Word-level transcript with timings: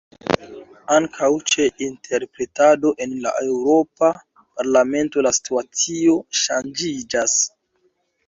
Ankaŭ 0.93 1.27
ĉe 1.51 1.65
interpretado 1.87 2.93
en 3.05 3.11
la 3.25 3.33
Eŭropa 3.43 4.09
Parlamento 4.61 5.25
la 5.29 5.33
situacio 5.39 6.17
ŝanĝiĝas. 6.45 7.37